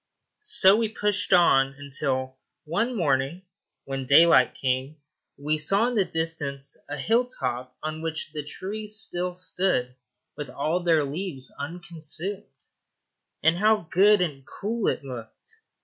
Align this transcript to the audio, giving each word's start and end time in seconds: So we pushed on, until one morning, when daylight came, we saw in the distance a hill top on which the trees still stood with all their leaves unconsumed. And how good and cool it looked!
So 0.39 0.77
we 0.77 0.89
pushed 0.89 1.31
on, 1.31 1.75
until 1.77 2.37
one 2.63 2.95
morning, 2.95 3.43
when 3.85 4.07
daylight 4.07 4.55
came, 4.55 4.95
we 5.37 5.59
saw 5.59 5.89
in 5.89 5.93
the 5.93 6.03
distance 6.05 6.75
a 6.89 6.97
hill 6.97 7.25
top 7.27 7.75
on 7.83 8.01
which 8.01 8.31
the 8.33 8.41
trees 8.43 8.95
still 8.99 9.35
stood 9.35 9.93
with 10.35 10.49
all 10.49 10.79
their 10.79 11.05
leaves 11.05 11.51
unconsumed. 11.59 12.65
And 13.43 13.57
how 13.59 13.87
good 13.91 14.21
and 14.21 14.43
cool 14.43 14.87
it 14.87 15.03
looked! 15.03 15.61